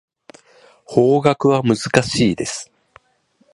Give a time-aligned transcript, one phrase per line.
[0.85, 2.71] 法学は難しいです。